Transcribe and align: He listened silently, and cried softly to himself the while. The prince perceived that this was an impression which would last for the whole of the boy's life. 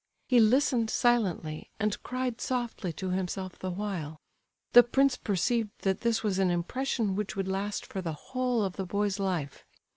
He 0.27 0.39
listened 0.39 0.89
silently, 0.89 1.69
and 1.79 2.01
cried 2.01 2.41
softly 2.41 2.91
to 2.93 3.11
himself 3.11 3.59
the 3.59 3.69
while. 3.69 4.19
The 4.73 4.81
prince 4.81 5.15
perceived 5.15 5.69
that 5.83 6.01
this 6.01 6.23
was 6.23 6.39
an 6.39 6.49
impression 6.49 7.15
which 7.15 7.35
would 7.35 7.47
last 7.47 7.85
for 7.85 8.01
the 8.01 8.13
whole 8.13 8.63
of 8.65 8.77
the 8.77 8.85
boy's 8.87 9.19
life. 9.19 9.63